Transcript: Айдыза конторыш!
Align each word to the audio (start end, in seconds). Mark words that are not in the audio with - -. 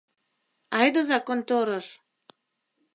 Айдыза 0.79 1.17
конторыш! 1.27 1.87